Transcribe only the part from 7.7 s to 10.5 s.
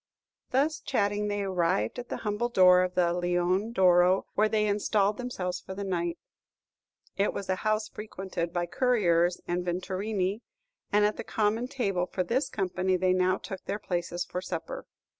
frequented by couriers and vetturini,